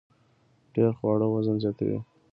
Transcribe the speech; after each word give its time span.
ډیر 0.73 0.89
خواړه 0.97 1.27
وزن 1.33 1.55
زیاتوي 1.63 1.99